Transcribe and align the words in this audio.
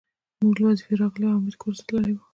مور 0.41 0.55
له 0.61 0.65
وظيفې 0.69 0.93
راغلې 1.01 1.25
وه 1.25 1.33
او 1.33 1.39
حميد 1.41 1.55
کورس 1.61 1.79
ته 1.81 1.83
تللی 1.87 2.11
و 2.13 2.19